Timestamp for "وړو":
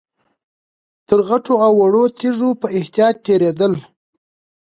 1.81-2.03